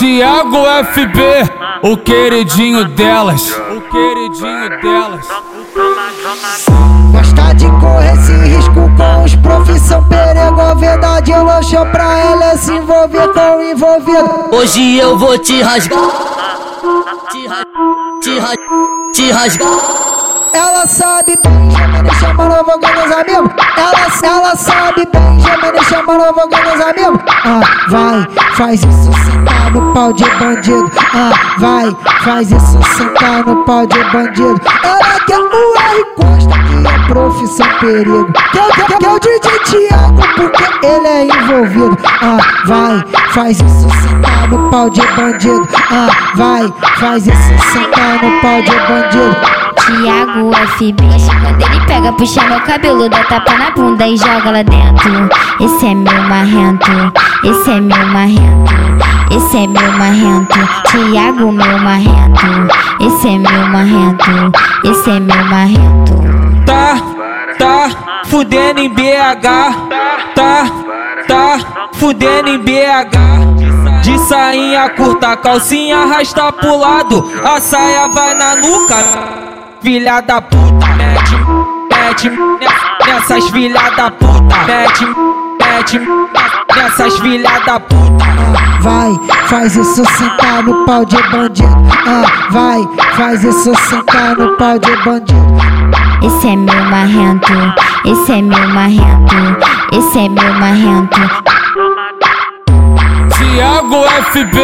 [0.00, 1.20] Tiago FB,
[1.82, 5.26] o queridinho delas, o queridinho delas.
[7.12, 12.56] Gosta de correr esse risco com os profissão perigo A verdade lanchou pra ela é
[12.56, 15.98] se envolver com o envolvido Hoje eu vou te rasgar
[17.30, 17.62] Te, ra
[18.22, 18.50] te, ra
[19.12, 19.68] te rasgar
[20.52, 23.52] ela sabe bem, Gemini chamando, eu vou com meus amigos.
[23.76, 27.20] Ela, ela sabe bem, Gemini chamando, eu vou com meus amigos.
[27.44, 28.26] Ah, vai,
[28.56, 29.39] faz isso
[29.70, 30.90] sentar no pau de bandido.
[31.14, 34.60] Ah, vai, faz isso sentar no pau de bandido.
[34.82, 38.32] Ela quer o R Costa, que é profissão perigo.
[38.52, 41.98] Quer, quer, quer o DJ Thiago, porque ele é envolvido.
[42.22, 45.68] Ah, vai, faz isso sentar no pau de bandido.
[45.90, 49.60] Ah, vai, faz isso sentar no pau de bandido.
[49.80, 51.02] Thiago FB
[51.40, 55.28] Quando ele pega, puxa meu cabelo, dá tapa na bunda e joga lá dentro
[55.58, 59.09] Esse é meu marrento, esse é meu marrento
[59.50, 60.58] Esse é meu marrento,
[60.92, 62.46] Thiago meu marrento.
[63.00, 64.52] Esse é meu marrento,
[64.84, 66.22] esse é meu marrento.
[66.64, 66.94] Tá,
[67.58, 69.42] tá, fudendo em BH
[70.36, 70.66] Tá,
[71.26, 77.28] tá, fudendo em BH De sainha curta, calcinha arrasta pro lado.
[77.42, 79.04] A saia vai na nuca.
[79.82, 81.34] Filha da puta, mete,
[81.90, 82.30] mete
[83.04, 85.06] nessas filha da puta, mete,
[85.58, 86.00] mete
[86.76, 88.69] nessas filha da puta.
[88.80, 89.12] Vai,
[89.46, 91.68] faz isso sentar no pau de bandido.
[92.06, 95.40] Ah, vai, faz isso sentar no pau de bandido.
[96.22, 97.52] Esse é meu marrento,
[98.04, 99.36] esse é meu marrento,
[99.92, 101.20] esse é meu marrento.
[103.36, 104.60] Tiago FB,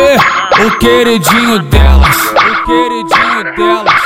[0.67, 4.06] o queridinho delas, o queridinho delas,